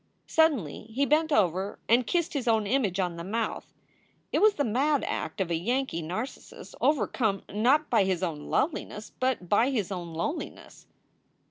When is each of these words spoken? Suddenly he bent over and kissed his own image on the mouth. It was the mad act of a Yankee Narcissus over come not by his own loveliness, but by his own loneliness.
Suddenly 0.25 0.85
he 0.91 1.05
bent 1.05 1.31
over 1.31 1.77
and 1.87 2.07
kissed 2.07 2.33
his 2.33 2.47
own 2.47 2.65
image 2.65 2.99
on 2.99 3.17
the 3.17 3.23
mouth. 3.23 3.71
It 4.31 4.39
was 4.41 4.55
the 4.55 4.63
mad 4.63 5.03
act 5.05 5.39
of 5.39 5.51
a 5.51 5.55
Yankee 5.55 6.01
Narcissus 6.01 6.73
over 6.81 7.05
come 7.05 7.43
not 7.53 7.87
by 7.91 8.05
his 8.05 8.23
own 8.23 8.47
loveliness, 8.47 9.11
but 9.19 9.47
by 9.47 9.69
his 9.69 9.91
own 9.91 10.15
loneliness. 10.15 10.87